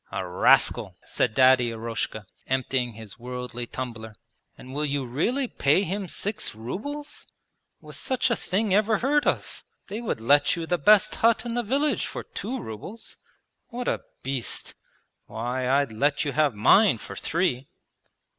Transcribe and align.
'A 0.11 0.25
rascal!' 0.27 0.95
said 1.03 1.35
Daddy 1.35 1.69
Eroshka, 1.69 2.25
emptying 2.47 2.93
his 2.93 3.19
'worldly' 3.19 3.67
tumbler. 3.67 4.15
'And 4.57 4.73
will 4.73 4.83
you 4.83 5.05
really 5.05 5.47
pay 5.47 5.83
him 5.83 6.07
six 6.07 6.55
rubles? 6.55 7.27
Was 7.81 7.97
such 7.97 8.31
a 8.31 8.35
thing 8.35 8.73
ever 8.73 8.97
heard 8.97 9.27
of? 9.27 9.63
They 9.89 10.01
would 10.01 10.19
let 10.19 10.55
you 10.55 10.65
the 10.65 10.79
best 10.79 11.13
hut 11.13 11.45
in 11.45 11.53
the 11.53 11.61
village 11.61 12.07
for 12.07 12.23
two 12.23 12.59
rubles. 12.59 13.17
What 13.67 13.87
a 13.87 14.01
beast! 14.23 14.73
Why, 15.27 15.69
I'd 15.69 15.91
let 15.93 16.25
you 16.25 16.31
have 16.31 16.55
mine 16.55 16.97
for 16.97 17.15
three!' 17.15 17.67